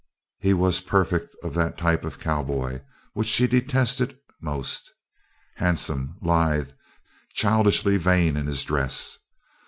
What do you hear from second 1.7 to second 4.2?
type of cowboy which she detested